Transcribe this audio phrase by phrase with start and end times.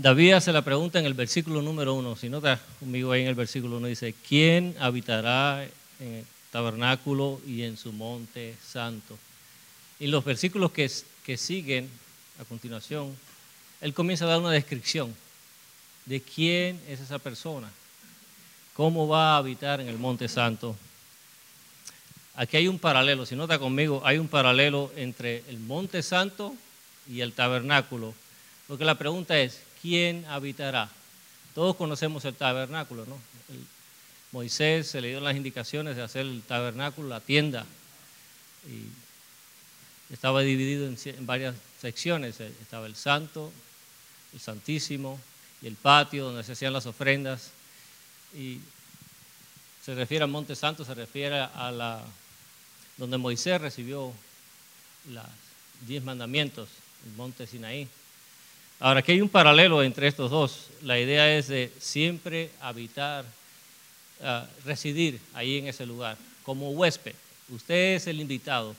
[0.00, 2.16] David hace la pregunta en el versículo número uno.
[2.16, 7.64] Si nota conmigo ahí en el versículo uno, dice, ¿quién habitará en el tabernáculo y
[7.64, 9.18] en su monte santo?
[9.98, 10.90] Y los versículos que,
[11.22, 11.90] que siguen
[12.40, 13.14] a continuación,
[13.82, 15.14] él comienza a dar una descripción
[16.06, 17.70] de quién es esa persona,
[18.72, 20.74] cómo va a habitar en el monte santo.
[22.36, 26.54] Aquí hay un paralelo, si nota conmigo, hay un paralelo entre el monte santo
[27.06, 28.14] y el tabernáculo.
[28.66, 30.90] Porque la pregunta es, ¿quién habitará?
[31.54, 33.18] Todos conocemos el tabernáculo, ¿no?
[34.32, 37.66] Moisés se le dio las indicaciones de hacer el tabernáculo, la tienda,
[38.68, 38.86] y
[40.12, 42.38] estaba dividido en, en varias secciones.
[42.40, 43.52] Estaba el santo,
[44.32, 45.20] el santísimo
[45.62, 47.50] y el patio donde se hacían las ofrendas.
[48.34, 48.60] Y
[49.84, 52.04] se refiere al monte santo, se refiere a la
[53.00, 54.12] donde Moisés recibió
[55.08, 55.24] los
[55.86, 56.68] diez mandamientos,
[57.06, 57.88] el monte Sinaí.
[58.80, 60.68] Ahora, aquí hay un paralelo entre estos dos.
[60.82, 63.24] La idea es de siempre habitar,
[64.22, 67.14] ah, residir ahí en ese lugar, como huésped.
[67.50, 68.74] Usted es el invitado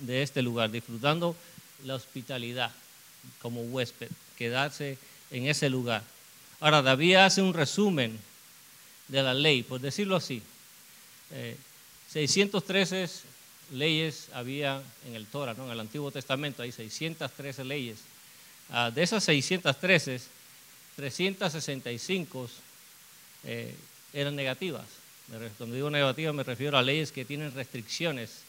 [0.00, 1.36] de este lugar, disfrutando
[1.84, 2.72] la hospitalidad
[3.40, 4.98] como huésped, quedarse
[5.30, 6.02] en ese lugar.
[6.60, 8.18] Ahora, David hace un resumen
[9.08, 10.42] de la ley, por decirlo así.
[12.10, 13.08] 613 eh,
[13.72, 15.66] leyes había en el Torah, ¿no?
[15.66, 17.98] en el Antiguo Testamento, hay 613 leyes.
[18.70, 20.20] Ah, de esas 613,
[20.96, 22.50] 365
[23.44, 23.74] eh,
[24.12, 24.86] eran negativas.
[25.56, 28.42] Cuando digo negativas me refiero a leyes que tienen restricciones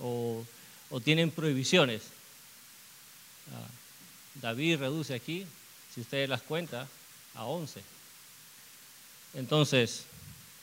[0.00, 0.44] o,
[1.04, 2.02] tienen prohibiciones.
[3.52, 3.68] Ah,
[4.42, 5.46] David reduce aquí,
[5.94, 6.86] si ustedes las cuentan,
[7.34, 7.82] a 11.
[9.34, 10.04] Entonces,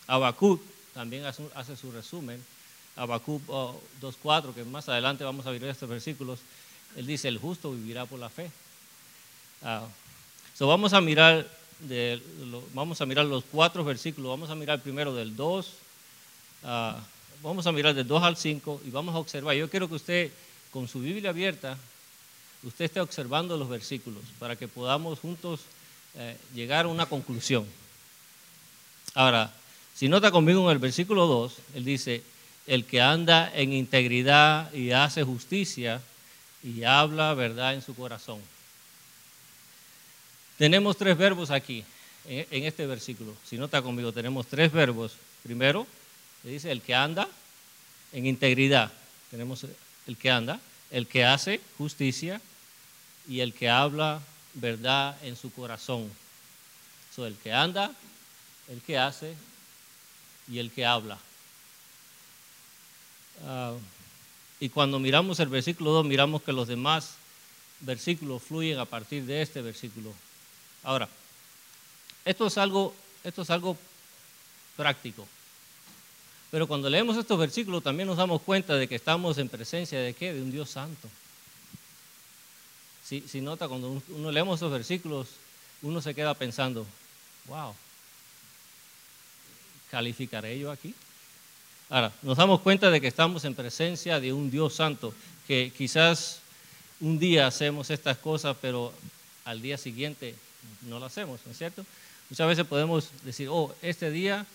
[0.08, 0.62] Habacuc
[0.94, 2.44] también hace su resumen.
[2.96, 6.40] Habacuc 2.4, que más adelante vamos a ver estos versículos,
[6.96, 8.52] él dice, el justo vivirá por la fe.
[9.64, 11.48] Uh, vamos, a mirar
[11.80, 12.22] de,
[12.74, 15.70] vamos a mirar los cuatro versículos, vamos a mirar primero del 2,
[16.66, 17.00] ah,
[17.42, 19.56] vamos a mirar del 2 al 5 y vamos a observar.
[19.56, 20.32] Yo quiero que usted,
[20.70, 21.78] con su Biblia abierta,
[22.64, 25.62] usted esté observando los versículos para que podamos juntos
[26.16, 27.66] eh, llegar a una conclusión.
[29.14, 29.54] Ahora,
[29.96, 32.22] si nota conmigo en el versículo 2, él dice,
[32.68, 36.02] el que anda en integridad y hace justicia
[36.64, 38.40] y habla verdad en su corazón.
[40.58, 41.84] Tenemos tres verbos aquí,
[42.26, 43.36] en, este versículo.
[43.46, 45.14] Si nota conmigo, tenemos tres verbos.
[45.44, 45.88] Primero,
[46.44, 47.28] le dice el que anda
[48.12, 48.92] en integridad.
[49.32, 49.66] Tenemos
[50.08, 50.60] el que anda,
[50.92, 52.40] el que hace justicia
[53.28, 54.22] y el que habla
[54.54, 56.10] verdad en su corazón.
[57.16, 57.92] So, el que anda,
[58.70, 59.36] el que hace
[60.48, 61.18] y el que habla.
[63.46, 63.74] Ah,
[64.60, 67.16] y cuando miramos el versículo 2, miramos que los demás
[67.82, 70.14] versículos fluyen a partir de este versículo.
[70.84, 71.08] Ahora,
[72.26, 73.78] esto es algo, esto es algo
[74.76, 75.28] práctico.
[76.52, 80.14] Pero cuando leemos estos versículos también nos damos cuenta de que estamos en presencia de
[80.14, 80.34] qué?
[80.34, 81.10] De un Dios santo.
[83.04, 85.28] Si, si nota, cuando uno leemos estos versículos,
[85.82, 86.86] uno se queda pensando,
[87.48, 87.74] wow,
[89.90, 90.94] ¿calificaré yo aquí?
[91.90, 95.14] Ahora, nos damos cuenta de que estamos en presencia de un Dios santo,
[95.48, 96.40] que quizás
[97.02, 98.94] un día hacemos estas cosas, pero
[99.44, 100.36] al día siguiente
[100.84, 101.86] no lo hacemos, ¿no es cierto?
[102.30, 104.46] Muchas veces podemos decir, oh, este día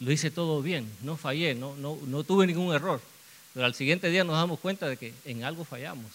[0.00, 1.74] lo hice todo bien, no fallé, no,
[2.24, 3.00] tuve ningún error,
[3.52, 6.10] pero al siguiente día nos damos cuenta de que en algo fallamos.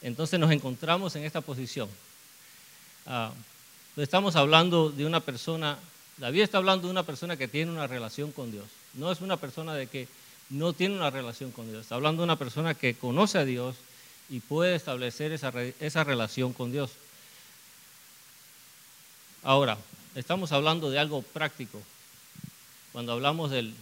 [0.00, 1.88] Entonces nos encontramos en esta posición.
[3.06, 3.32] Ah,
[3.96, 5.78] estamos hablando de una persona,
[6.16, 8.66] David está hablando de una persona que tiene una relación con Dios.
[8.94, 10.08] No es una persona de que
[10.50, 11.82] no tiene una relación con Dios.
[11.82, 13.76] Está hablando de una persona que conoce a Dios
[14.28, 16.90] y puede establecer esa relación con Dios.
[19.42, 19.76] Ahora,
[20.14, 21.82] estamos hablando de algo práctico.
[22.92, 23.74] Cuando hablamos del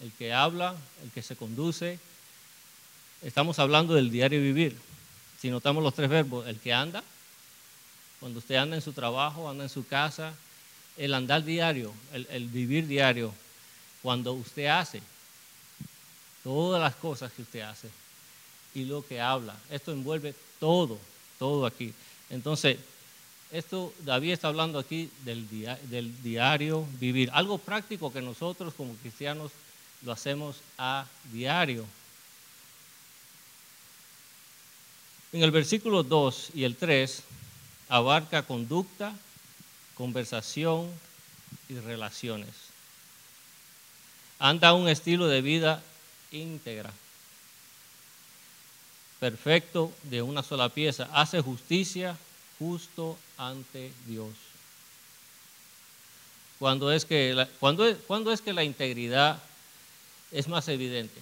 [0.00, 1.98] el que habla, el que se conduce,
[3.22, 4.78] estamos hablando del diario vivir.
[5.40, 7.02] Si notamos los tres verbos, el que anda,
[8.18, 10.32] cuando usted anda en su trabajo, anda en su casa,
[10.96, 13.32] el andar diario, el vivir diario,
[14.02, 15.02] cuando usted hace
[16.44, 17.88] todas las cosas que usted hace
[18.74, 19.56] y lo que habla.
[19.70, 20.98] Esto envuelve todo,
[21.38, 21.92] todo aquí.
[22.30, 22.78] Entonces,
[23.52, 25.48] esto David está hablando aquí del,
[26.22, 29.50] diario vivir, algo práctico que nosotros como cristianos
[30.02, 31.84] lo hacemos a diario.
[35.32, 37.22] En el versículo 2 y el 3
[37.88, 39.14] abarca conducta,
[39.96, 40.88] conversación
[41.68, 42.50] y relaciones.
[44.38, 45.82] Anda un estilo de vida
[46.30, 46.92] íntegra,
[49.18, 52.16] perfecto, de una sola pieza, hace justicia
[52.60, 54.30] justo ante Dios.
[56.60, 59.42] Cuando es que la, cuando cuando es que la integridad
[60.30, 61.20] es más evidente?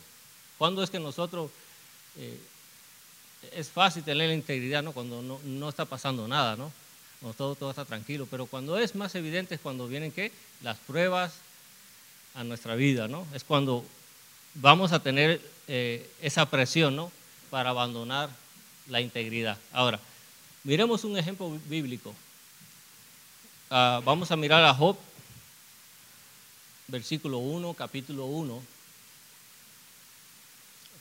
[0.59, 1.51] ¿Cuándo es que nosotros
[2.17, 2.39] eh,
[3.53, 4.93] es fácil tener la integridad ¿no?
[4.93, 6.73] cuando no, no está pasando nada, ¿no?
[7.21, 10.33] Cuando todo, todo está tranquilo, pero cuando es más evidente es cuando vienen ¿qué?
[10.63, 11.35] las pruebas
[12.35, 13.27] a nuestra vida, ¿no?
[13.35, 13.85] Es cuando
[14.55, 17.11] vamos a tener eh, esa presión, ¿no?
[17.51, 18.31] Para abandonar
[18.89, 19.59] la integridad.
[19.73, 20.01] Ahora,
[20.65, 22.15] miremos un ejemplo bíblico.
[23.71, 24.97] Ah, vamos a mirar a Job,
[26.87, 28.63] versículo 1, capítulo 1.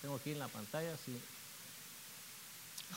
[0.02, 1.18] tengo aquí en la pantalla, sí.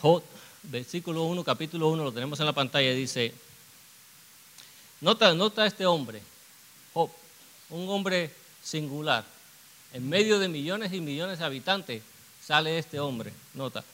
[0.00, 0.22] Job,
[0.64, 3.32] versículo 1, capítulo 1, lo tenemos en la pantalla, dice,
[5.00, 6.22] nota, nota este hombre,
[6.92, 7.10] Job,
[7.70, 9.24] un hombre singular.
[9.92, 12.02] En medio de millones y millones de habitantes
[12.44, 13.84] sale este hombre, nota.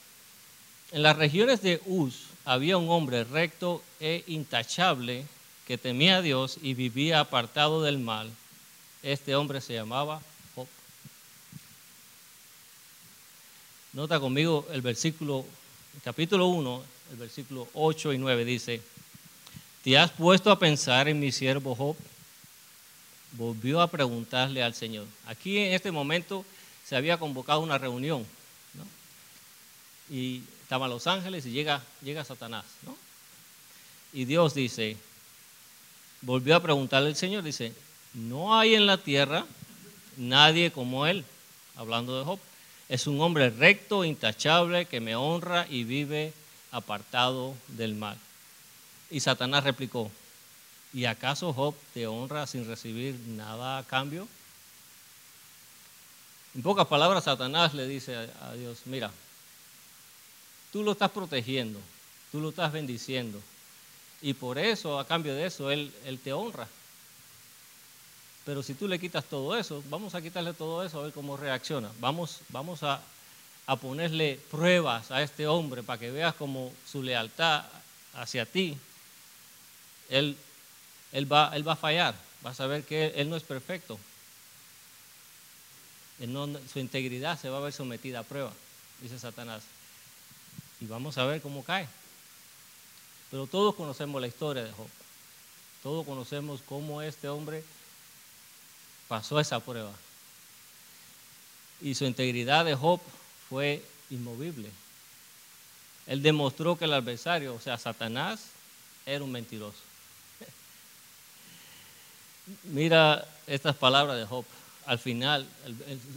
[0.91, 5.25] En las regiones de Uz había un hombre recto e intachable
[5.67, 8.31] que temía a Dios y vivía apartado del mal.
[9.03, 10.21] Este hombre se llamaba
[10.55, 10.65] Job.
[13.91, 15.45] Nota conmigo el versículo,
[16.05, 18.81] capítulo 1, el versículo 8 y 9 dice,
[19.83, 21.97] ¿te has puesto a pensar en mi siervo Job?
[23.33, 25.05] Volvió a preguntarle al Señor.
[25.25, 26.45] Aquí en este momento
[26.85, 28.25] se había convocado una reunión,
[30.09, 32.93] Y estaban los ángeles y llega, llega Satanás, ¿no?
[34.11, 34.97] Y Dios dice,
[36.21, 37.71] volvió a preguntarle al Señor, dice,
[38.13, 39.45] no hay en la tierra
[40.17, 41.23] nadie como él,
[41.77, 42.39] hablando de Job.
[42.89, 46.33] Es un hombre recto, intachable, que me honra y vive
[46.71, 48.17] apartado del mal.
[49.09, 50.11] Y Satanás replicó,
[50.93, 54.27] ¿y acaso Job te honra sin recibir nada a cambio?
[56.53, 59.11] En pocas palabras, Satanás le dice a, Dios, mira,
[60.71, 61.79] tú lo estás protegiendo,
[62.31, 63.41] tú lo estás bendiciendo,
[64.21, 66.67] y por eso, a cambio de eso, Él, él te honra.
[68.45, 71.35] Pero si tú le quitas todo eso, vamos a quitarle todo eso a ver cómo
[71.35, 71.91] reacciona.
[71.99, 73.01] Vamos, vamos a,
[73.81, 77.65] ponerle pruebas a este hombre para que veas cómo su lealtad
[78.13, 78.77] hacia ti,
[80.09, 80.37] él,
[81.11, 82.15] él, va, él va a fallar.
[82.41, 83.99] Vas a ver que él, no es perfecto.
[86.71, 88.53] su integridad se va a ver sometida a prueba,
[89.01, 89.63] dice Satanás.
[90.79, 91.87] Y vamos a ver cómo cae.
[93.31, 94.87] Pero todos conocemos la historia de Job.
[95.83, 97.63] Todos conocemos cómo este hombre
[99.07, 99.93] pasó esa prueba.
[101.81, 102.99] Y su integridad de Job
[103.49, 104.69] fue inmovible.
[106.07, 108.47] Él demostró que el adversario, o sea, Satanás,
[109.05, 109.77] era un mentiroso.
[112.63, 114.45] Mira estas palabras de Job.
[114.87, 115.45] Al final,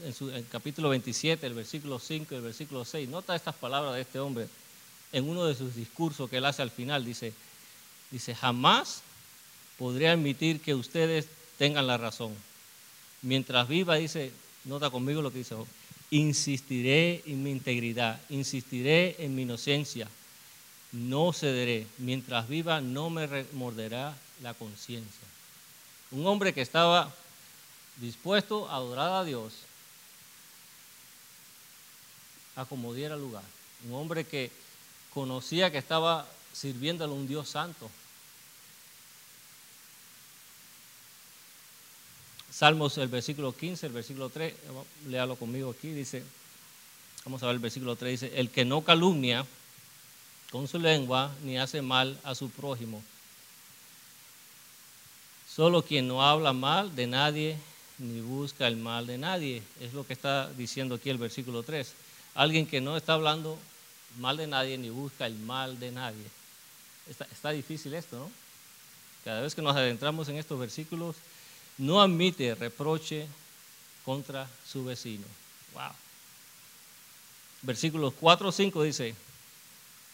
[0.05, 3.95] en, su, el capítulo 27, el versículo 5 y el versículo 6, nota estas palabras
[3.95, 4.49] de este hombre
[5.13, 7.05] en uno de sus discursos que él hace al final.
[7.05, 7.35] Dice,
[8.11, 9.03] dice jamás
[9.77, 11.27] podría admitir que ustedes
[11.59, 12.35] tengan la razón
[13.23, 14.33] mientras viva, dice,
[14.65, 15.57] nota conmigo lo que dice,
[16.11, 20.09] insistiré en mi integridad, insistiré en mi inocencia,
[20.93, 25.29] no cederé, mientras viva no me remorderá la conciencia.
[26.11, 27.15] Un hombre que estaba
[28.01, 29.53] dispuesto a adorar a Dios,
[32.57, 33.45] a como diera lugar.
[33.87, 34.51] Un hombre que
[35.13, 37.91] conocía que estaba sirviéndole a un Dios santo,
[42.51, 44.53] Salmos, el versículo 15, el versículo 3,
[45.07, 46.23] léalo conmigo aquí, dice,
[47.25, 49.47] vamos a ver el versículo 3, dice, el que no calumnia
[50.51, 53.03] con su lengua ni hace mal a su prójimo.
[55.49, 57.57] Solo quien no habla mal de nadie
[58.01, 59.63] ni busca el mal de nadie.
[59.81, 61.93] Es lo que está diciendo aquí el versículo 3.
[62.35, 63.59] Alguien que no está hablando
[64.19, 66.25] mal de nadie ni busca el mal de nadie.
[67.09, 68.31] Está, difícil esto, ¿no?
[69.25, 71.17] Cada vez que nos adentramos en estos versículos,
[71.77, 73.27] no admite reproche
[74.05, 75.27] contra su vecino.
[75.75, 75.93] Wow.
[77.63, 79.15] Versículos 4 o 5 dice,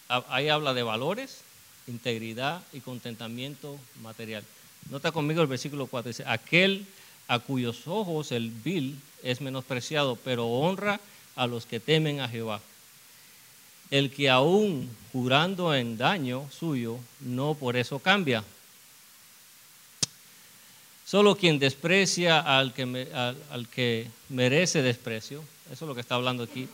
[0.09, 1.43] ahí habla de valores,
[1.87, 4.43] integridad y contentamiento material.
[4.91, 6.87] Nota conmigo el versículo 4, dice, aquel
[7.29, 11.01] a cuyos ojos el vil es menospreciado, pero honra
[11.35, 12.61] a los que temen a Jehová.
[13.91, 18.45] El que aún jurando en daño suyo, no por eso cambia,
[21.07, 26.43] Solo quien desprecia al que, al, que merece desprecio, eso es lo que está hablando
[26.43, 26.69] aquí,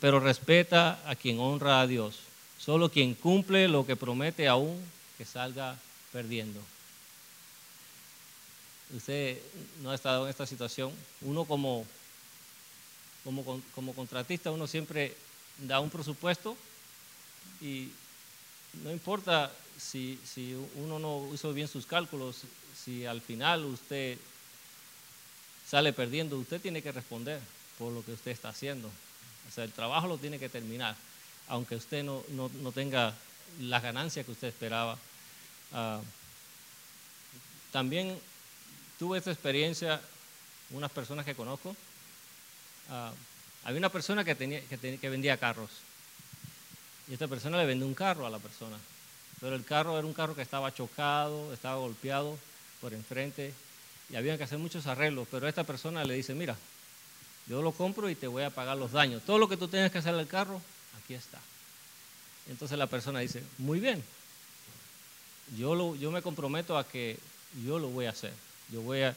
[0.00, 2.18] pero respeta a quien honra a Dios.
[2.58, 4.76] Solo quien cumple lo que promete aún
[5.16, 5.78] que salga
[6.12, 6.60] perdiendo.
[8.92, 9.38] Usted
[9.82, 10.92] no ha estado en esta situación.
[11.22, 11.86] Uno como,
[13.24, 15.16] como, como contratista, uno siempre
[15.58, 16.56] da un presupuesto
[17.60, 17.90] y
[18.82, 22.42] no importa si, si uno no hizo bien sus cálculos,
[22.76, 24.18] si al final usted
[25.68, 27.40] sale perdiendo, usted tiene que responder
[27.78, 28.88] por lo que usted está haciendo.
[29.48, 30.96] O sea, el trabajo lo tiene que terminar,
[31.48, 33.14] aunque usted no, no, tenga
[33.60, 34.98] la ganancia que usted esperaba.
[35.72, 36.00] Ah,
[37.72, 38.18] también
[39.04, 40.00] tuve esta experiencia,
[40.70, 43.12] unas personas que conozco, uh,
[43.64, 44.32] había una persona que,
[45.02, 45.68] vendía carros.
[47.06, 48.78] Y esta persona le vendió un carro a la persona.
[49.42, 52.38] Pero el carro era un carro que estaba chocado, estaba golpeado
[52.80, 53.52] por enfrente
[54.08, 55.28] y había que hacer muchos arreglos.
[55.30, 56.56] Pero esta persona le dice, mira,
[57.46, 59.22] yo lo compro y te voy a pagar los daños.
[59.26, 60.62] Todo lo que tú tengas que hacer al carro,
[61.02, 61.40] aquí está.
[62.48, 64.02] Entonces la persona dice, muy bien,
[65.58, 67.18] yo me comprometo a que
[67.66, 68.32] yo lo voy a hacer.
[68.70, 69.16] Yo voy a,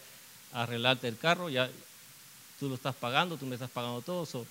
[0.54, 1.70] arreglarte el carro, ya
[2.60, 4.46] tú lo estás pagando, tú me estás pagando todo.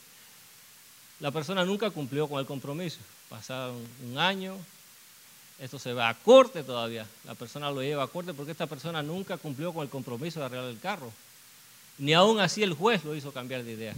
[1.20, 2.98] la persona nunca cumplió con el compromiso.
[3.28, 4.56] Pasaron un año,
[5.58, 7.06] esto se va a corte todavía.
[7.24, 10.46] La persona lo lleva a corte porque esta persona nunca cumplió con el compromiso de
[10.46, 11.12] arreglar el carro.
[11.98, 13.94] Ni aún así el juez lo hizo cambiar de idea.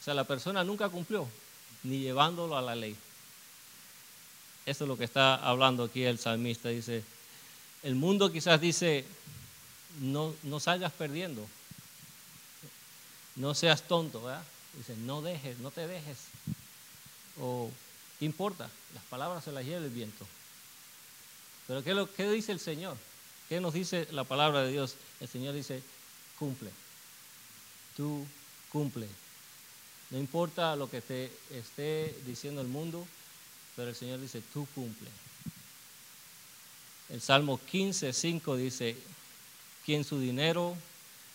[0.00, 1.26] O sea, la persona nunca cumplió,
[1.82, 2.96] ni llevándolo a la ley.
[4.66, 6.68] Esto es lo que está hablando aquí el salmista.
[6.68, 7.02] Dice,
[7.82, 9.04] el mundo quizás dice,
[10.00, 11.46] no, no salgas perdiendo,
[13.36, 14.44] no seas tonto, ¿verdad?
[14.76, 16.18] Dice, no dejes, no te dejes.
[17.40, 17.70] O
[18.20, 18.70] ¿Qué importa?
[18.94, 20.26] Las palabras se las lleva el viento.
[21.66, 22.98] Pero ¿qué, ¿qué dice el Señor?
[23.48, 24.96] ¿Qué nos dice la palabra de Dios?
[25.20, 25.82] El Señor dice,
[26.38, 26.70] cumple.
[27.96, 28.26] Tú
[28.70, 29.08] cumple.
[30.10, 33.06] No importa lo que te esté diciendo el mundo,
[33.74, 35.08] pero el Señor dice, tú cumple.
[37.12, 38.96] El Salmo 15, 5 dice,
[39.84, 40.76] quien su dinero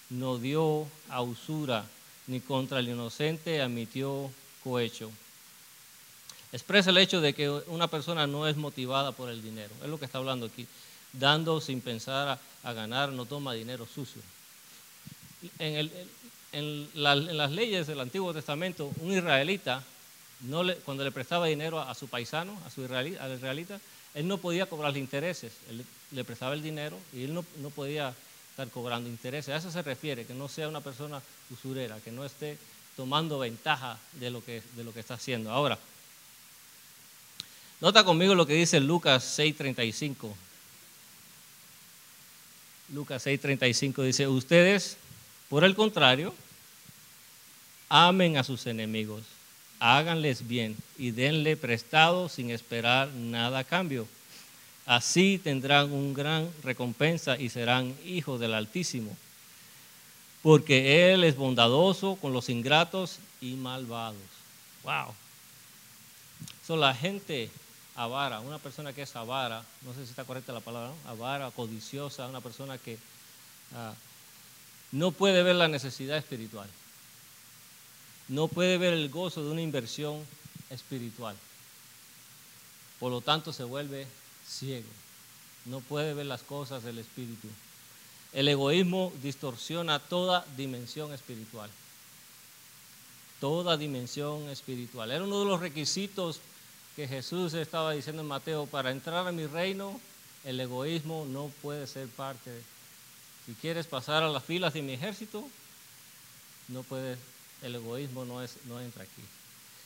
[0.09, 1.85] no dio a usura,
[2.27, 4.31] ni contra el inocente admitió
[4.63, 5.11] cohecho
[6.55, 9.73] expresa el hecho de que una persona no es motivada por el dinero.
[9.83, 10.65] Es lo que está hablando aquí.
[11.11, 14.21] Dando sin pensar a, ganar, no toma dinero sucio.
[15.59, 19.83] En, las leyes del Antiguo Testamento, un israelita,
[20.85, 23.81] cuando le prestaba dinero a, su paisano, a su al israelita,
[24.15, 25.53] él no podía cobrarle intereses.
[25.69, 28.13] Él le prestaba el dinero y él no, no podía
[28.49, 29.53] estar cobrando intereses.
[29.53, 32.57] A eso se refiere, que no sea una persona usurera, que no esté
[32.95, 35.51] tomando ventaja de lo que, de lo que está haciendo.
[35.51, 35.77] Ahora,
[37.81, 40.33] Nota conmigo lo que dice Lucas 6:35.
[42.93, 44.97] Lucas 6:35 dice, ustedes,
[45.49, 46.33] por el contrario,
[47.89, 49.23] amen a sus enemigos,
[49.85, 54.07] háganles bien y denle prestado sin esperar nada a cambio.
[54.87, 59.15] Así tendrán un gran recompensa y serán hijos del Altísimo,
[60.41, 64.17] porque Él es bondadoso con los ingratos y malvados.
[64.83, 65.13] Wow.
[66.65, 67.51] So, la gente
[67.95, 72.27] avara, una persona que es avara, no sé si está correcta la palabra, avara, codiciosa,
[72.27, 72.97] una persona que
[73.75, 73.93] ah,
[74.91, 76.67] no puede ver la necesidad espiritual,
[78.27, 80.25] no puede ver el gozo de una inversión
[80.69, 81.35] espiritual,
[82.99, 84.07] por lo tanto se vuelve
[84.47, 84.89] ciego,
[85.65, 87.47] no puede ver las cosas del espíritu.
[88.33, 91.69] El egoísmo distorsiona toda dimensión espiritual.
[93.39, 95.11] Toda dimensión espiritual.
[95.11, 96.41] Era uno de los requisitos
[96.95, 99.99] que Jesús estaba diciendo en Mateo, para entrar a mi reino,
[100.43, 102.51] el egoísmo no puede ser parte.
[103.45, 105.47] Si quieres pasar a las filas de mi ejército,
[106.69, 107.17] no puede,
[107.61, 109.23] el egoísmo no, es, no entra aquí.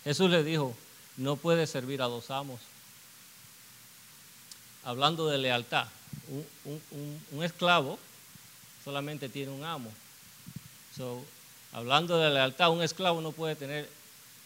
[0.04, 0.76] Jesús le dijo,
[1.18, 2.60] no puede servir a dos amos.
[4.84, 5.88] Hablando de lealtad,
[7.32, 8.00] un, esclavo
[8.84, 9.92] solamente tiene un amo.
[11.74, 13.90] hablando de lealtad, un esclavo no puede tener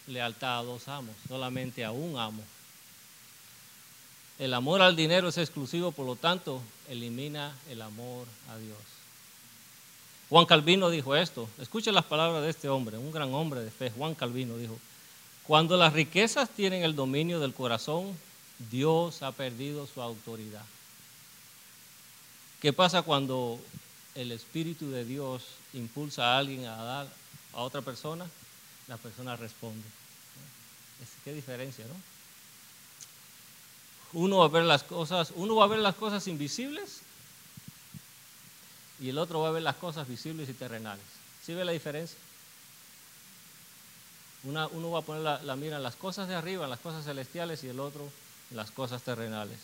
[0.08, 2.44] lealtad a dos amos, solamente a un amo.
[4.40, 9.03] El amor al dinero es exclusivo, por lo tanto, elimina el amor a Dios.
[10.34, 13.92] Juan Calvino dijo esto, escuche las palabras de este hombre, un gran hombre de fe,
[13.92, 14.80] Juan Calvino dijo,
[15.46, 18.18] cuando las riquezas tienen el dominio del corazón,
[18.72, 20.66] Dios ha perdido su autoridad.
[22.60, 23.60] ¿Qué pasa cuando
[24.16, 27.08] el Espíritu de Dios impulsa a alguien a dar
[27.54, 28.26] a otra persona?
[28.88, 29.86] La persona responde.
[31.24, 31.94] Qué diferencia, ¿no?
[34.20, 37.04] Uno va a ver las cosas, uno va a ver las cosas invisibles
[39.04, 41.04] y el otro va a ver las cosas visibles y terrenales.
[41.44, 42.18] ¿Sí ve la diferencia?
[44.46, 47.64] uno va a poner la, mira en las cosas de arriba, en las cosas celestiales
[47.64, 48.10] y el otro
[48.50, 49.60] en las cosas terrenales.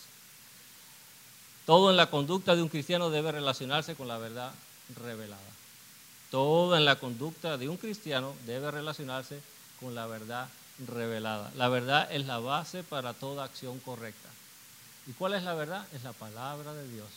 [1.66, 4.52] Todo en la conducta de un cristiano debe relacionarse con la verdad
[5.02, 5.42] revelada.
[6.32, 9.40] Todo en la conducta de un cristiano debe relacionarse
[9.80, 10.50] con la verdad
[10.86, 11.50] revelada.
[11.56, 14.30] La verdad es la base para toda acción correcta.
[15.08, 15.88] ¿Y cuál es la verdad?
[15.94, 17.08] Es la palabra de Dios.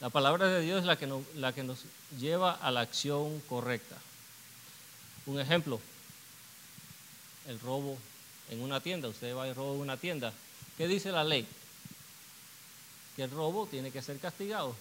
[0.00, 1.84] La palabra de Dios es la que nos, la que nos
[2.18, 3.96] lleva a la acción correcta.
[5.26, 5.80] Un ejemplo,
[7.46, 7.96] el robo
[8.50, 9.08] en una tienda.
[9.08, 10.32] Usted va y roba una tienda.
[10.76, 11.46] ¿Qué dice la ley?
[13.16, 14.74] Que el robo tiene que ser castigado.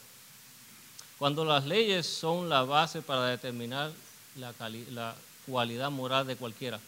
[1.19, 3.91] Cuando las leyes son la base para determinar
[4.35, 4.53] la,
[4.91, 5.15] la
[5.45, 6.79] cualidad moral de cualquiera.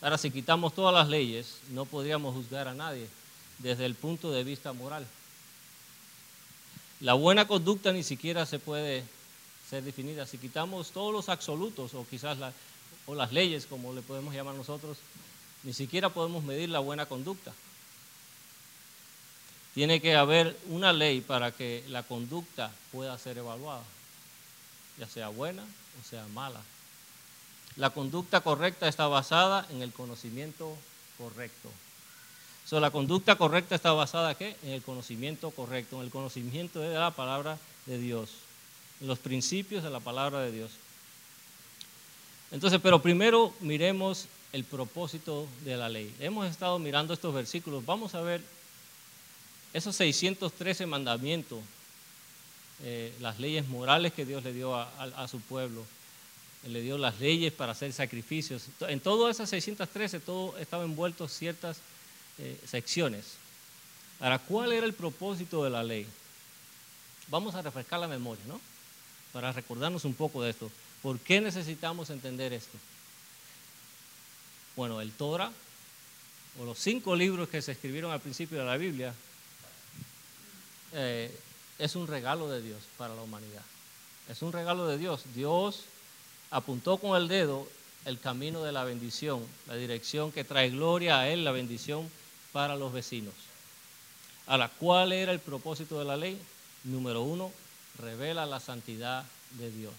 [0.00, 3.08] Ahora, si quitamos todas las leyes, no podríamos juzgar a nadie
[3.58, 5.06] desde el punto de vista moral.
[7.04, 9.04] La buena conducta ni siquiera se puede
[9.68, 10.24] ser definida.
[10.24, 12.38] Si quitamos todos los absolutos o quizás
[13.04, 14.96] o las leyes, como le podemos llamar nosotros,
[15.64, 17.52] ni siquiera podemos medir la buena conducta.
[19.74, 23.84] Tiene que haber una ley para que la conducta pueda ser evaluada,
[24.98, 26.62] ya sea buena o sea mala.
[27.76, 30.74] La conducta correcta está basada en el conocimiento
[31.18, 31.70] correcto.
[32.64, 34.56] So, la conducta correcta está basada ¿qué?
[34.62, 38.30] en el conocimiento correcto, en el conocimiento de la palabra de Dios,
[39.00, 40.70] en los principios de la palabra de Dios.
[42.50, 46.14] Entonces, pero primero miremos el propósito de la ley.
[46.20, 47.84] Hemos estado mirando estos versículos.
[47.84, 48.40] Vamos a ver
[49.72, 51.58] esos 613 mandamientos,
[52.82, 55.84] eh, las leyes morales que Dios le dio a su pueblo
[56.68, 58.66] le dio las leyes para hacer sacrificios.
[58.80, 61.78] En todas esas 613, todo estaba envuelto ciertas
[62.38, 63.36] eh, secciones.
[64.20, 66.06] Ahora, ¿cuál era el propósito de la ley?
[67.28, 68.60] Vamos a refrescar la memoria, ¿no?
[69.32, 70.70] Para recordarnos un poco de esto.
[71.02, 72.78] ¿Por qué necesitamos entender esto?
[74.76, 75.52] Bueno, el Torah,
[76.60, 79.14] o los cinco libros que se escribieron al principio de la Biblia,
[80.92, 81.36] eh,
[81.78, 83.62] es un regalo de Dios para la humanidad.
[84.28, 85.22] Es un regalo de Dios.
[85.34, 85.84] Dios
[86.50, 87.68] apuntó con el dedo
[88.04, 92.08] el camino de la bendición, la dirección que trae gloria a Él, la bendición
[92.54, 93.34] para los vecinos.
[94.46, 96.40] Ahora, ¿cuál era el propósito de la ley?
[96.84, 97.50] Número uno,
[97.98, 99.26] revela la santidad
[99.58, 99.92] de Dios.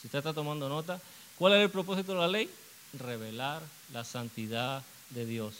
[0.00, 0.98] Si usted está tomando nota,
[1.36, 2.48] ¿cuál era el propósito de la ley?
[2.98, 3.60] Revelar
[3.92, 5.56] la santidad de Dios.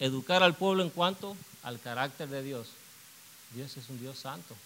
[0.00, 2.68] Educar al pueblo en cuanto al carácter de Dios.
[3.54, 4.56] Dios es un Dios santo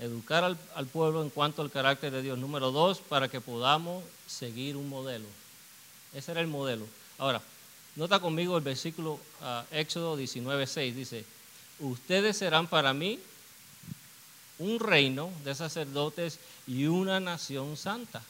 [0.00, 2.38] educar al, pueblo en cuanto al carácter de Dios.
[2.38, 5.26] Número dos, para que podamos seguir un modelo.
[6.14, 6.86] Ese era el modelo.
[7.18, 7.42] Ahora,
[7.96, 10.96] nota conmigo el versículo uh, Éxodo 19, 6.
[10.96, 11.24] Dice,
[11.78, 13.18] ustedes serán para mí
[14.58, 18.22] un reino de sacerdotes y una nación santa,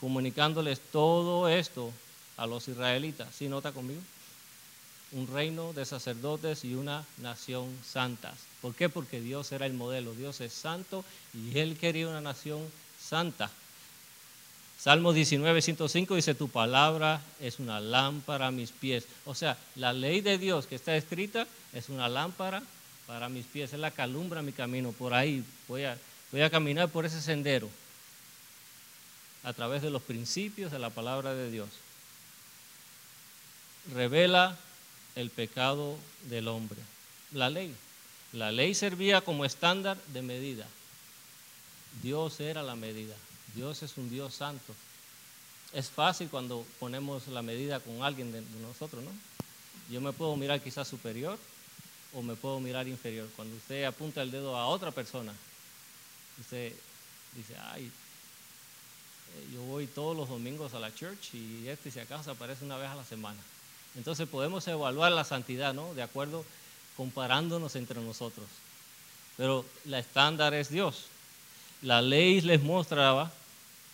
[0.00, 1.92] comunicándoles todo esto
[2.36, 3.28] a los israelitas.
[3.34, 4.00] ¿Sí nota conmigo?
[5.14, 8.34] un reino de sacerdotes y una nación santas.
[8.60, 8.88] ¿Por qué?
[8.88, 12.60] Porque Dios era el modelo, Dios es santo y Él quería una nación
[13.00, 13.50] santa.
[14.84, 19.06] Salmo 19, 105 dice, tu palabra es una lámpara a mis pies.
[19.24, 22.62] O sea, la ley de Dios que está escrita es una lámpara
[23.06, 24.92] para mis pies, es la calumbra mi camino.
[24.92, 25.96] Por ahí voy a,
[26.30, 27.70] voy a caminar por ese sendero
[29.42, 31.70] a través de los principios de la palabra de Dios.
[33.94, 34.54] Revela
[35.16, 35.96] el pecado
[36.28, 36.78] del hombre.
[37.32, 37.74] La ley.
[38.34, 40.66] La ley servía como estándar de medida.
[42.02, 43.14] Dios era la medida.
[43.54, 44.74] Dios es un Dios santo.
[45.72, 49.10] Es fácil cuando ponemos la medida con alguien de nosotros, ¿no?
[49.90, 51.38] Yo me puedo mirar quizás superior
[52.14, 53.28] o me puedo mirar inferior.
[53.36, 55.32] Cuando usted apunta el dedo a otra persona,
[56.40, 56.72] usted
[57.34, 62.30] dice, ay, eh, yo voy todos los domingos a la church y este si acaso
[62.30, 63.40] aparece una vez a la semana.
[63.96, 65.94] Entonces podemos evaluar la santidad, ¿no?
[65.94, 66.44] De acuerdo,
[66.96, 68.46] comparándonos entre nosotros.
[69.36, 71.06] Pero la estándar es Dios.
[71.82, 73.32] La ley les mostraba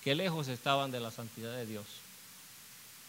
[0.02, 1.84] qué lejos estaban de la santidad de Dios.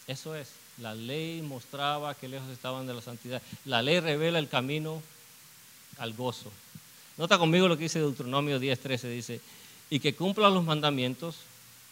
[0.08, 0.50] Eso es.
[0.78, 3.42] La ley mostraba qué lejos estaban de la santidad.
[3.66, 5.02] La ley revela el camino
[5.98, 6.52] al gozo.
[7.18, 9.10] Nota conmigo lo que dice Deuteronomio 10:13.
[9.10, 9.42] Dice,
[9.90, 11.36] y que cumpla los mandamientos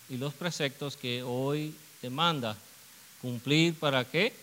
[0.09, 2.55] y los preceptos que hoy te manda.
[3.21, 4.33] Cumplir para qué?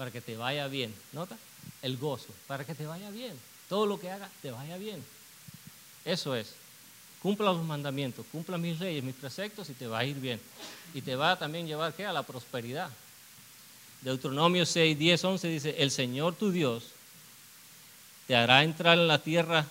[0.00, 0.94] para que te vaya bien.
[1.12, 1.36] ¿Nota?
[1.82, 3.38] El gozo, para que te vaya bien.
[3.68, 5.04] Todo lo que haga te vaya bien.
[6.06, 6.54] Eso es.
[7.22, 10.40] Cumpla los mandamientos, cumpla mis leyes, mis preceptos y te va a ir bien.
[10.94, 12.06] Y te va a también llevar ¿qué?
[12.06, 12.90] a la prosperidad.
[14.00, 16.84] Deuteronomio 6, 10, 11 dice, el Señor tu Dios
[18.26, 19.66] te hará entrar en la tierra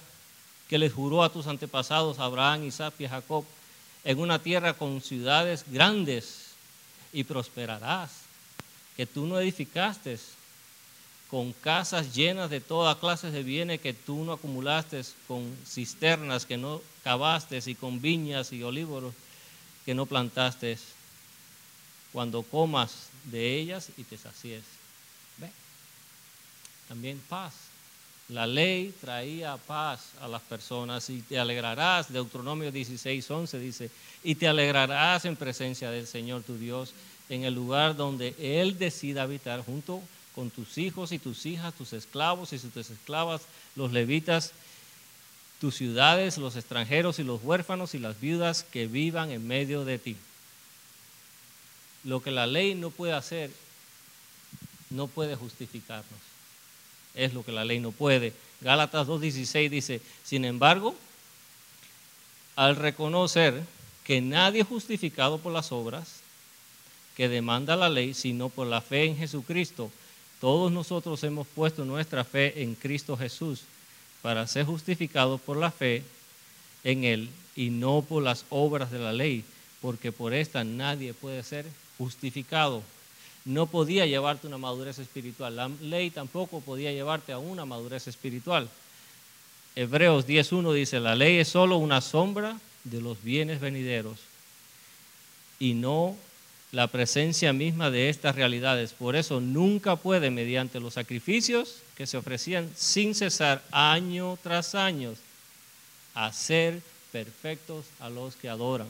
[0.68, 3.44] que les juró a tus antepasados, Abraham, Isaac y Jacob,
[4.04, 6.50] en una tierra con ciudades grandes
[7.12, 8.12] y prosperarás
[8.96, 10.20] que tú no edificaste,
[11.30, 16.58] con casas llenas de toda clase de bienes que tú no acumulaste, con cisternas que
[16.58, 19.14] no cavaste y con viñas y olívoros
[19.86, 20.78] que no plantaste.
[22.12, 24.64] cuando comas de ellas y te sacies.
[25.38, 25.52] ¿Ve?
[26.88, 27.54] También paz.
[28.30, 33.92] La ley traía paz a las personas y te alegrarás, Deuteronomio 16, 11 dice,
[34.24, 36.94] y te alegrarás en presencia del Señor tu Dios
[37.28, 40.02] en el lugar donde Él decida habitar junto
[40.40, 43.42] con tus hijos y tus hijas, tus esclavos y tus esclavas,
[43.76, 44.54] los levitas,
[45.60, 50.00] tus ciudades, los extranjeros y los huérfanos y las viudas que vivan en medio de
[50.00, 50.16] ti.
[52.06, 53.52] Lo que la ley no puede hacer,
[54.90, 56.22] no puede justificarnos
[57.16, 58.32] es lo que la ley no puede.
[58.62, 60.96] Gálatas 2.16 dice, sin embargo,
[62.56, 63.62] al reconocer
[64.06, 66.22] que nadie es justificado por las obras
[67.18, 69.92] que demanda la ley, sino por la fe en Jesucristo,
[70.40, 73.62] todos nosotros hemos puesto nuestra fe en Cristo Jesús
[74.22, 76.04] para ser justificados por la fe
[76.84, 79.44] en Él y no por las obras de la ley,
[79.82, 81.66] porque por esta nadie puede ser
[81.98, 82.84] justificado
[83.46, 85.56] no podía llevarte una madurez espiritual.
[85.56, 88.70] La ley tampoco podía llevarte a una madurez espiritual.
[89.76, 94.20] Hebreos 10.1 dice, la ley es solo una sombra de los bienes venideros
[95.58, 96.16] y no
[96.72, 98.94] la presencia misma de estas realidades.
[98.94, 105.14] Por eso nunca puede, mediante los sacrificios que se ofrecían sin cesar año tras año,
[106.14, 108.88] hacer perfectos a los que adoran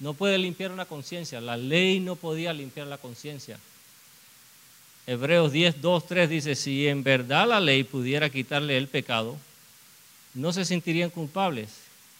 [0.00, 1.40] no puede limpiar una conciencia.
[1.40, 3.58] La ley no podía limpiar la conciencia.
[5.06, 9.36] Hebreos 10, 2, 3 dice, si en verdad la ley pudiera quitarle el pecado,
[10.34, 11.68] no se sentirían culpables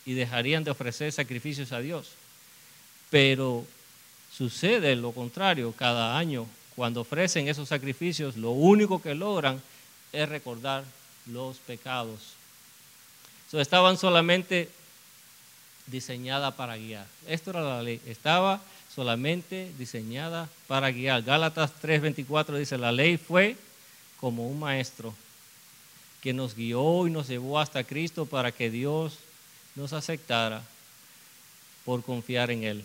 [0.04, 2.10] y dejarían de ofrecer sacrificios a Dios.
[3.08, 3.64] Pero
[4.40, 6.46] sucede lo contrario cada año.
[6.74, 9.60] Cuando ofrecen esos sacrificios, lo único que logran
[10.14, 10.82] es recordar
[11.26, 12.20] los pecados.
[13.52, 14.70] estaban solamente
[15.88, 17.06] diseñada para guiar.
[17.28, 18.62] Esto era la ley, estaba
[18.94, 21.22] solamente diseñada para guiar.
[21.22, 23.58] Gálatas 3:24 dice, la ley fue
[24.18, 25.12] como un maestro
[26.22, 29.18] que nos guió y nos llevó hasta Cristo para que Dios
[29.74, 30.62] nos aceptara
[31.84, 32.84] por confiar en Él.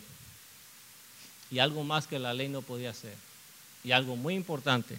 [1.51, 3.15] Y algo más que la ley no podía hacer.
[3.83, 4.97] Y algo muy importante,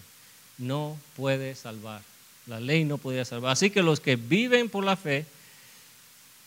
[0.59, 2.03] no puede salvar.
[2.47, 3.53] La ley no podía salvar.
[3.53, 5.27] Así que los que viven por la fe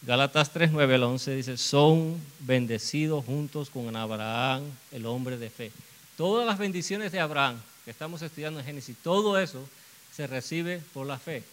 [0.02, 5.72] Gálatas 3, 9 al 11 dice, son bendecidos juntos con Abraham, el hombre de fe.
[6.16, 9.68] Todas las bendiciones de Abraham que estamos estudiando en Génesis, todo eso
[10.16, 11.44] se recibe por la fe.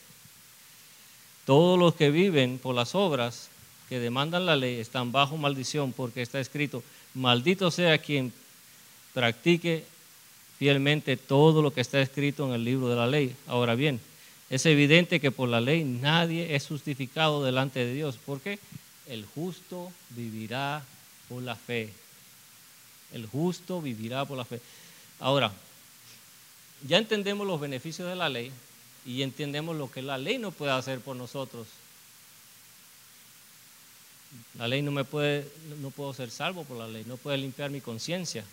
[1.44, 3.48] Todos los que viven por las obras
[3.88, 6.84] que demandan la ley están bajo maldición porque está escrito,
[7.16, 8.32] maldito sea quien
[9.14, 9.84] practique
[10.58, 13.34] fielmente todo lo que está escrito en el libro de la ley.
[13.46, 14.00] Ahora bien,
[14.50, 18.58] es evidente que por la ley nadie es justificado delante de Dios, porque
[19.06, 20.84] el justo vivirá
[21.28, 21.90] por la fe.
[23.12, 24.60] El justo vivirá por la fe.
[25.18, 25.52] Ahora,
[26.86, 28.52] ya entendemos los beneficios de la ley
[29.06, 31.66] y entendemos lo que la ley no puede hacer por nosotros.
[34.58, 37.70] La ley no me puede, no puedo ser salvo por la ley, no puede limpiar
[37.70, 38.44] mi conciencia.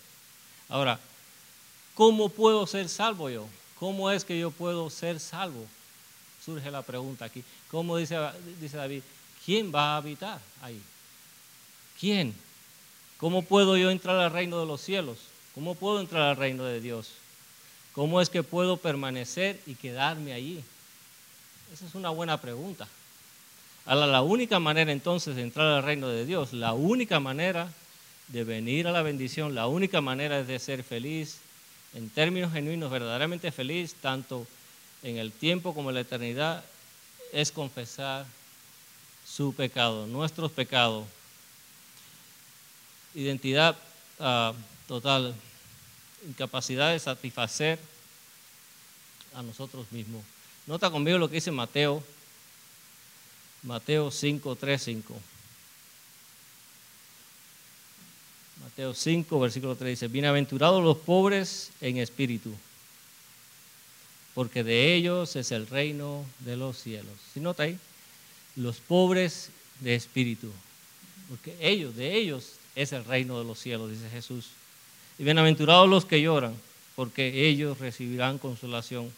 [0.68, 0.98] Ahora,
[1.94, 3.46] ¿cómo puedo ser salvo yo?
[3.78, 5.66] ¿Cómo es que yo puedo ser salvo?
[6.44, 7.42] surge la pregunta aquí.
[7.70, 8.18] ¿Cómo dice,
[8.60, 9.02] dice David?
[9.44, 10.80] ¿Quién va a habitar ahí?
[11.98, 12.34] ¿Quién?
[13.18, 15.18] ¿Cómo puedo yo entrar al reino de los cielos?
[15.54, 17.10] ¿Cómo puedo entrar al reino de Dios?
[17.92, 20.62] ¿Cómo es que puedo permanecer y quedarme allí?
[21.72, 22.88] Esa es una buena pregunta.
[23.86, 27.70] La única manera entonces de entrar al reino de Dios, la única manera
[28.28, 31.38] de venir a la bendición, la única manera es de ser feliz,
[31.92, 34.46] en términos genuinos, verdaderamente feliz, tanto
[35.02, 36.64] en el tiempo como en la eternidad
[37.32, 38.26] es confesar
[39.26, 41.06] su pecado, nuestros pecados.
[43.14, 43.76] Identidad
[44.18, 44.54] ah,
[44.88, 45.34] total,
[46.26, 47.78] incapacidad de satisfacer
[49.34, 50.24] a nosotros mismos.
[50.66, 52.02] Nota conmigo lo que dice Mateo,
[53.64, 55.14] Mateo 5, 3, 5.
[58.62, 62.54] Mateo 5, versículo 3 dice, bienaventurados los pobres en espíritu
[64.34, 67.14] porque de ellos es el reino de los cielos.
[67.32, 67.78] ¿Sí nota ahí?
[68.56, 69.50] Los pobres
[69.80, 70.50] de espíritu,
[71.28, 74.48] porque ellos, de ellos es el reino de los cielos, dice Jesús.
[75.18, 76.54] Y bienaventurados los que lloran,
[76.96, 79.10] porque ellos recibirán consolación.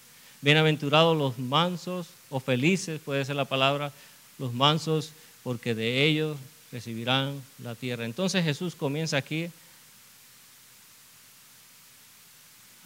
[0.43, 3.93] Bienaventurados los mansos o felices, puede ser la palabra,
[4.39, 6.37] los mansos, porque de ellos
[6.73, 8.05] recibirán la tierra.
[8.05, 9.51] Entonces Jesús comienza aquí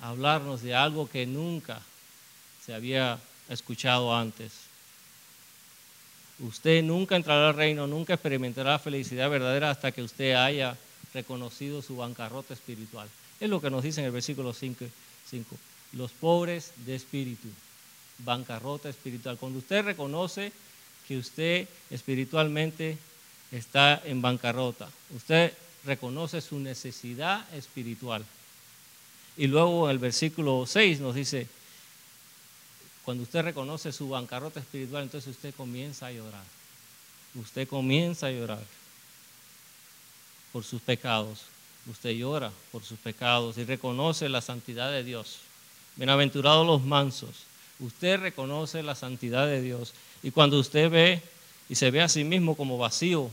[0.00, 1.80] a hablarnos de algo que nunca
[2.64, 4.52] se había escuchado antes.
[6.38, 10.76] Usted nunca entrará al reino, nunca experimentará felicidad verdadera hasta que usted haya
[11.12, 13.08] reconocido su bancarrota espiritual.
[13.40, 14.86] Es lo que nos dice en el versículo 5.
[15.92, 17.48] Los pobres de espíritu,
[18.18, 19.36] bancarrota espiritual.
[19.36, 20.52] Cuando usted reconoce
[21.10, 22.96] que usted espiritualmente
[23.50, 25.52] está en bancarrota, usted
[25.84, 28.24] reconoce su necesidad espiritual.
[29.36, 31.48] Y luego en el versículo 6 nos dice,
[33.04, 36.44] cuando usted reconoce su bancarrota espiritual, entonces usted comienza a llorar.
[37.34, 38.62] Usted comienza a llorar
[40.52, 41.40] por sus pecados.
[41.90, 45.38] Usted llora por sus pecados y reconoce la santidad de Dios.
[45.96, 47.49] Bienaventurados los mansos.
[47.80, 49.94] Usted reconoce la santidad de Dios.
[50.22, 51.22] Y cuando usted ve
[51.68, 53.30] y se ve a sí mismo como vacío,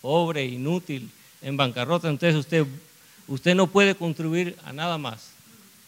[0.00, 1.10] pobre, inútil,
[1.42, 2.66] en bancarrota, entonces usted,
[3.26, 5.30] usted no puede contribuir a nada más.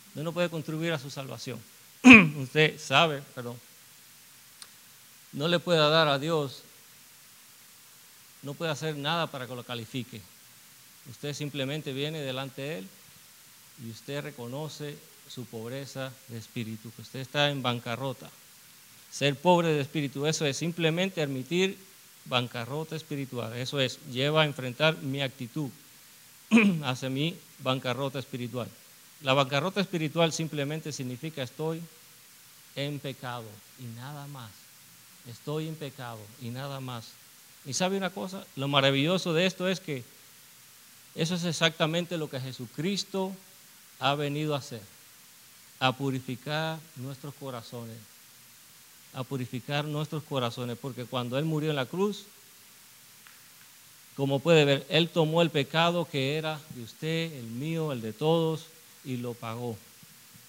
[0.09, 1.61] Usted no puede contribuir a su salvación.
[2.38, 3.59] usted sabe, perdón,
[5.33, 6.62] no le puede dar a Dios,
[8.43, 10.21] no puede hacer nada para que lo califique.
[11.11, 12.88] Usted simplemente viene delante de Él
[13.85, 14.97] y usted reconoce
[15.29, 18.31] su pobreza de espíritu, que usted está en bancarrota.
[19.11, 21.77] Ser pobre de espíritu, eso es simplemente admitir
[22.25, 23.53] bancarrota espiritual.
[23.57, 25.71] Eso es, lleva a enfrentar mi actitud
[26.85, 28.69] hacia mi bancarrota espiritual.
[29.23, 31.81] La bancarrota espiritual simplemente significa estoy
[32.75, 33.45] en pecado
[33.79, 34.51] y nada más.
[35.29, 37.13] Estoy en pecado y nada más.
[37.65, 40.03] Y sabe una cosa, lo maravilloso de esto es que
[41.15, 43.33] eso es exactamente lo que Jesucristo
[44.01, 44.83] ha venido a hacer,
[45.83, 47.97] a purificar nuestros corazones,
[49.14, 52.25] a purificar nuestros corazones, porque cuando Él murió en la cruz,
[54.14, 58.12] como puede ver, Él tomó el pecado que era de usted, el mío, el de
[58.12, 58.66] todos,
[59.05, 59.77] y lo pagó.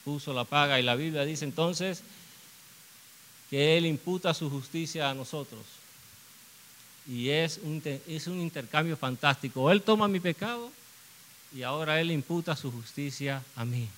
[0.05, 0.79] Puso la paga.
[0.79, 2.03] Y la Biblia dice entonces
[3.49, 5.63] que Él imputa su justicia a nosotros.
[7.07, 9.71] Y es un, es un intercambio fantástico.
[9.71, 10.69] Él toma mi pecado
[11.55, 13.89] y ahora Él imputa su justicia a mí.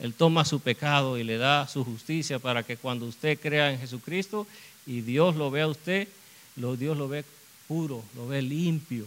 [0.00, 3.78] Él toma su pecado y le da su justicia para que cuando usted crea en
[3.78, 4.46] Jesucristo
[4.86, 6.08] y Dios lo vea a usted,
[6.56, 7.24] lo, Dios lo ve
[7.68, 9.06] puro, lo ve limpio.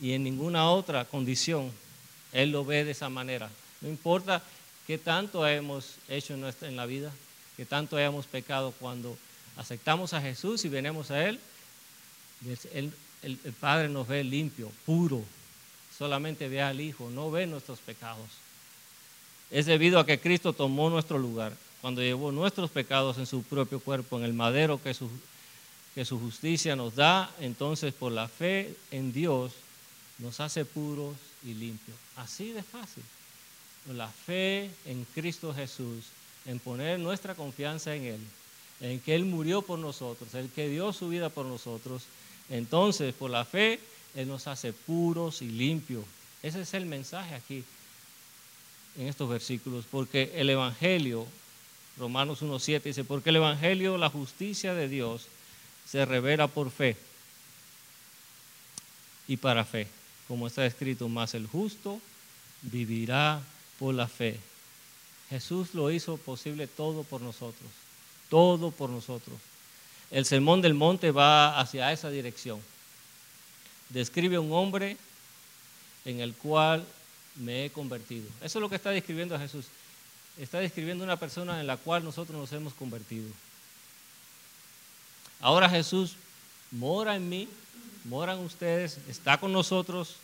[0.00, 1.70] Y en ninguna otra condición
[2.32, 3.48] Él lo ve de esa manera.
[3.80, 4.42] No importa
[4.86, 7.12] qué tanto hemos hecho en la vida,
[7.56, 9.16] qué tanto hayamos pecado, cuando
[9.56, 11.38] aceptamos a Jesús y venimos a Él,
[12.72, 15.22] el, el, Padre nos ve limpio, puro.
[15.96, 18.43] Solamente ve al Hijo, no ve nuestros pecados.
[19.54, 23.78] Es debido a que Cristo tomó nuestro lugar cuando llevó nuestros pecados en su propio
[23.78, 25.08] cuerpo, en el madero que su,
[25.94, 27.30] que su justicia nos da.
[27.38, 29.52] Entonces, por la fe en Dios,
[30.18, 31.14] nos hace puros
[31.44, 31.96] y limpios.
[32.16, 33.04] Así de fácil.
[33.94, 36.06] La fe en Cristo Jesús,
[36.46, 38.20] en poner nuestra confianza en Él,
[38.80, 42.02] en que Él murió por nosotros, el que dio su vida por nosotros
[42.50, 43.78] entonces, por la fe,
[44.16, 46.04] Él nos hace puros y limpios.
[46.42, 47.64] Ese es el mensaje aquí
[48.96, 51.26] en estos versículos, porque el Evangelio,
[51.98, 55.26] Romanos 1.7 dice, porque el Evangelio, la justicia de Dios,
[55.88, 56.96] se revela por fe
[59.28, 59.86] y para fe,
[60.28, 62.00] como está escrito, más el justo
[62.62, 63.42] vivirá
[63.78, 64.38] por la fe.
[65.30, 67.70] Jesús lo hizo posible todo por nosotros,
[68.28, 69.36] todo por nosotros.
[70.10, 72.60] El sermón del monte va hacia esa dirección.
[73.88, 74.96] Describe un hombre
[76.04, 76.86] en el cual
[77.36, 78.26] me he convertido.
[78.40, 79.66] Eso es lo que está describiendo Jesús.
[80.38, 83.28] Está describiendo una persona en la cual nosotros nos hemos convertido.
[85.40, 86.16] Ahora Jesús
[86.70, 87.48] mora en mí,
[88.04, 90.16] mora en ustedes, está con nosotros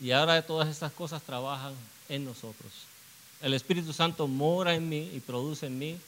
[0.00, 1.74] y ahora todas estas cosas trabajan
[2.08, 2.72] en nosotros.
[3.40, 5.98] El Espíritu Santo mora en mí y produce en mí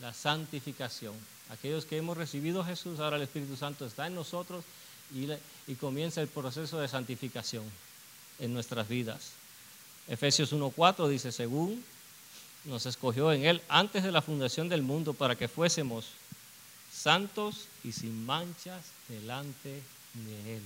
[0.00, 1.14] la santificación.
[1.50, 4.64] Aquellos que hemos recibido a Jesús, ahora el Espíritu Santo está en nosotros
[5.14, 7.64] y, comienza el proceso de santificación
[8.38, 9.32] en nuestras vidas.
[10.08, 11.84] Efesios 1.4 dice, según
[12.64, 16.06] nos escogió en Él antes de la fundación del mundo para que fuésemos
[16.92, 19.82] santos y sin manchas delante
[20.14, 20.62] de Él.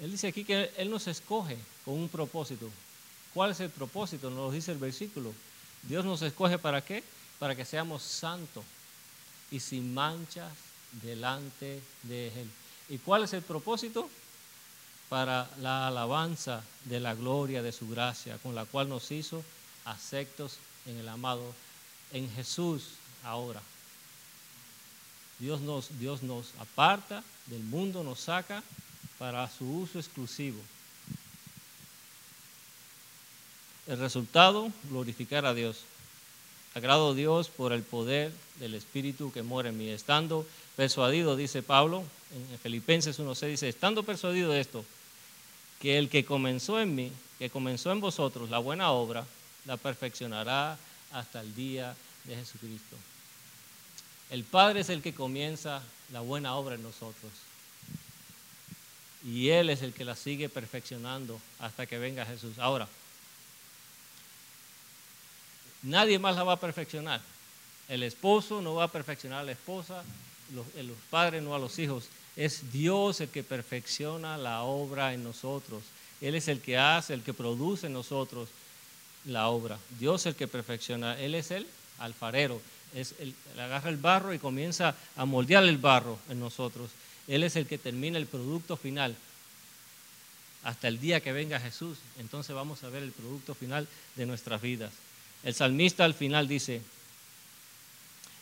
[0.00, 2.70] Él dice aquí que Él nos escoge con un propósito.
[3.32, 4.30] ¿Cuál es el propósito?
[4.30, 5.32] Nos lo dice el versículo.
[5.82, 7.04] Dios nos escoge para qué?
[7.38, 8.64] Para que seamos santos
[9.50, 10.52] y sin manchas
[11.02, 12.50] delante de Él.
[12.88, 14.08] ¿Y cuál es el propósito?
[15.08, 19.44] Para la alabanza de la gloria de su gracia, con la cual nos hizo
[19.84, 21.54] aceptos en el amado,
[22.12, 22.90] en Jesús
[23.24, 23.62] ahora.
[25.38, 28.62] Dios nos, Dios nos aparta del mundo, nos saca
[29.18, 30.60] para su uso exclusivo.
[33.86, 35.82] El resultado, glorificar a Dios.
[36.74, 39.88] Agrado Dios por el poder del Espíritu que mora en mí.
[39.88, 44.84] Estando persuadido, dice Pablo, en Filipenses 1.6 dice, estando persuadido de esto,
[45.86, 49.24] que el que comenzó en mí que comenzó en vosotros la buena obra,
[49.66, 50.76] la perfeccionará
[51.12, 51.94] hasta el día
[52.24, 52.96] de Jesucristo.
[54.28, 57.30] El Padre es el que comienza la buena obra en nosotros.
[59.24, 62.58] Y Él es el que la sigue perfeccionando hasta que venga Jesús.
[62.58, 62.88] Ahora,
[65.84, 67.20] nadie más la va a perfeccionar.
[67.88, 70.02] El esposo no va a perfeccionar a la esposa,
[70.52, 72.08] los, los padres no a los hijos.
[72.36, 75.82] Es Dios el que perfecciona la obra en nosotros.
[76.20, 78.48] Él es el que hace, el que produce en nosotros
[79.24, 79.78] la obra.
[79.98, 81.18] Dios es el que perfecciona.
[81.18, 81.66] Él es el
[81.98, 82.60] alfarero.
[82.94, 86.90] Es el, él agarra el barro y comienza a moldear el barro en nosotros.
[87.26, 89.16] Él es el que termina el producto final.
[90.62, 94.60] Hasta el día que venga Jesús, entonces vamos a ver el producto final de nuestras
[94.60, 94.92] vidas.
[95.44, 96.82] El salmista al final dice,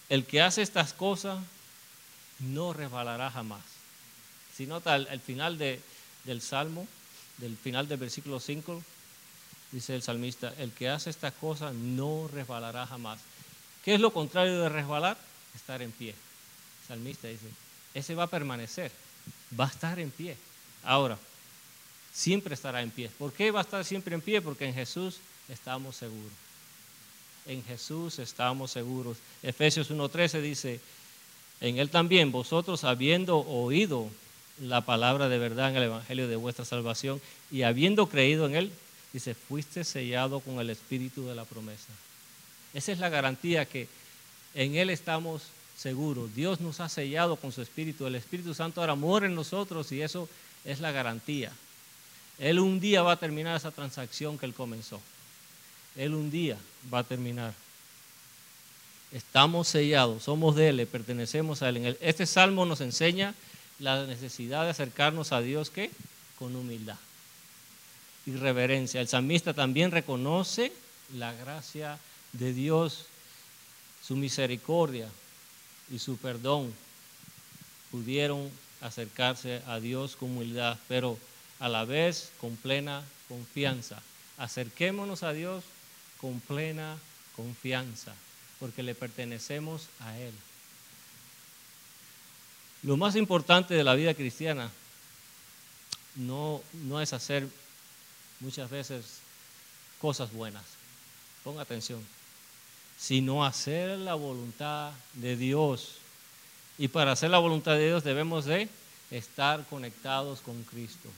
[0.09, 1.39] el que hace estas cosas
[2.39, 3.74] no resbalará jamás.
[4.57, 5.81] Si nota el, final de,
[6.25, 6.87] del Salmo,
[7.39, 8.83] del final del versículo 5,
[9.73, 13.21] dice el salmista, el que hace estas cosas no resbalará jamás.
[13.85, 15.19] ¿Qué es lo contrario de resbalar?
[15.55, 16.11] Estar en pie.
[16.11, 17.49] El salmista dice,
[17.95, 18.93] ese va a permanecer,
[19.59, 20.37] va a estar en pie.
[20.85, 21.19] Ahora,
[22.13, 23.11] siempre estará en pie.
[23.19, 24.41] ¿Por qué va a estar siempre en pie?
[24.41, 26.33] Porque en Jesús estamos seguros.
[27.47, 29.19] En Jesús estamos seguros.
[29.43, 30.81] Efesios 1.13 dice,
[31.61, 34.09] en Él también vosotros habiendo oído
[34.61, 38.73] la palabra de verdad en el Evangelio de vuestra salvación y habiendo creído en Él,
[39.13, 41.93] dice, fuiste sellado con el Espíritu de la promesa.
[42.73, 43.89] Esa es la garantía que
[44.55, 45.43] en Él estamos
[45.77, 46.35] seguros.
[46.35, 48.07] Dios nos ha sellado con su Espíritu.
[48.07, 50.29] El Espíritu Santo ahora mora en nosotros y eso
[50.65, 51.53] es la garantía.
[52.39, 55.01] Él un día va a terminar esa transacción que Él comenzó.
[55.97, 56.57] Él un día
[56.93, 57.55] va a terminar.
[59.13, 61.97] Estamos sellados, somos de Él, pertenecemos a Él.
[62.01, 63.35] Este salmo nos enseña
[63.79, 65.91] la necesidad de acercarnos a Dios que
[66.39, 66.97] con humildad
[68.27, 69.01] y reverencia.
[69.01, 70.73] El salmista también reconoce
[71.15, 71.99] la gracia
[72.33, 73.07] de Dios,
[74.03, 75.09] su misericordia
[75.91, 76.73] y su perdón.
[77.91, 81.19] Pudieron acercarse a Dios con humildad, pero
[81.61, 84.03] a la vez con plena confianza.
[84.39, 85.65] Acerquémonos a Dios
[86.21, 86.97] con plena
[87.37, 88.15] confianza,
[88.59, 90.33] porque le pertenecemos a Él.
[92.85, 94.71] Lo más importante de la vida cristiana
[96.17, 97.49] no, no es hacer
[98.41, 99.21] muchas veces
[99.99, 100.65] cosas buenas,
[101.43, 102.05] ponga atención,
[102.99, 105.97] sino hacer la voluntad de Dios.
[106.77, 108.69] Y para hacer la voluntad de Dios debemos de
[109.11, 111.09] estar conectados con Cristo.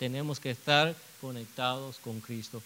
[0.00, 2.60] Tenemos que estar conectados con Cristo.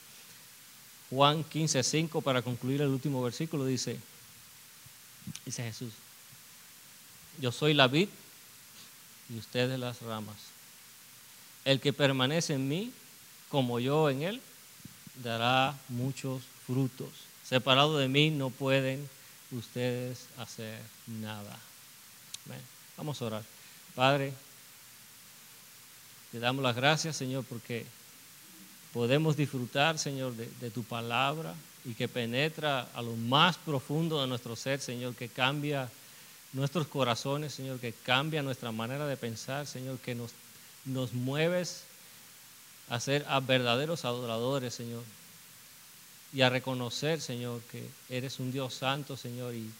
[1.11, 4.00] Juan 15, 5, para concluir el último versículo, dice,
[5.44, 5.92] dice Jesús,
[7.40, 8.09] yo soy la vid
[9.31, 10.37] y ustedes las ramas.
[11.64, 12.92] El que permanece en mí,
[13.49, 14.40] como yo en él,
[15.23, 17.11] dará muchos frutos.
[17.44, 19.09] Separado de mí no pueden
[19.51, 21.59] ustedes hacer nada.
[22.97, 23.42] Vamos a orar.
[23.94, 24.33] Padre,
[26.33, 27.87] te damos las gracias, Señor, porque
[28.92, 34.57] podemos disfrutar, Señor, de, tu palabra y que penetra a lo más profundo de nuestro
[34.57, 35.88] ser, Señor, que cambia
[36.55, 40.31] nuestros corazones, Señor, que cambia nuestra manera de pensar, Señor, que nos,
[40.85, 41.83] nos mueves
[42.88, 45.03] a ser a verdaderos adoradores, Señor,
[46.33, 49.71] y a reconocer, Señor, que eres un Dios santo, Señor, y,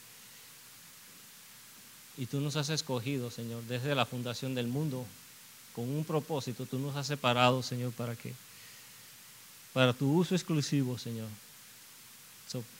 [2.19, 5.07] y tú nos has escogido, Señor, desde la fundación del mundo,
[5.75, 8.35] con un propósito, tú nos has separado, Señor, para que
[9.73, 11.29] para tu uso exclusivo, Señor.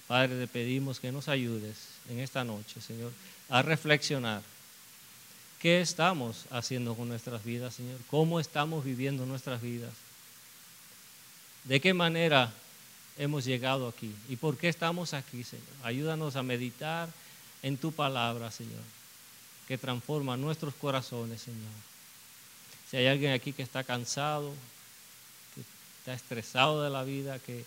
[0.07, 1.77] Padre, te pedimos que nos ayudes
[2.11, 3.13] en esta noche, Señor,
[3.49, 4.43] a reflexionar
[5.59, 9.93] qué estamos haciendo con nuestras vidas, Señor, cómo estamos viviendo nuestras vidas,
[11.65, 12.53] de qué manera
[13.17, 15.67] hemos llegado aquí y por qué estamos aquí, Señor.
[15.83, 17.09] Ayúdanos a meditar
[17.63, 18.83] en tu palabra, Señor,
[19.67, 21.73] que transforma nuestros corazones, Señor.
[22.91, 24.53] Si hay alguien aquí que está cansado,
[26.01, 27.65] está estresado de la vida, que,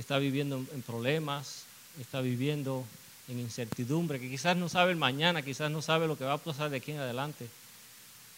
[0.00, 1.64] está viviendo en problemas,
[2.00, 2.84] está viviendo
[3.28, 6.38] en incertidumbre, que quizás no sabe el mañana, quizás no sabe lo que va a
[6.38, 7.48] pasar de aquí en adelante,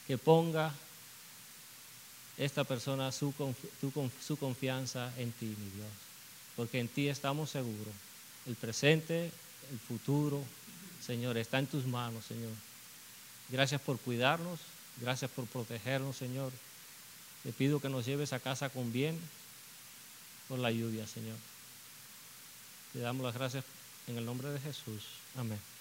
[0.07, 0.73] que ponga
[2.37, 3.33] esta persona su,
[4.21, 5.89] su confianza en ti, mi Dios,
[6.57, 7.95] porque en ti estamos seguros.
[8.47, 9.31] El presente,
[9.71, 10.43] el futuro,
[11.05, 12.53] Señor, está en tus manos, Señor.
[13.49, 14.61] Gracias por cuidarnos,
[15.01, 16.53] gracias por protegernos, Señor.
[17.43, 19.19] Te pido que nos lleves a casa con bien
[20.49, 21.37] por la lluvia, Señor.
[22.93, 23.65] Te damos las gracias
[24.07, 25.05] en el nombre de Jesús.
[25.37, 25.74] Amén.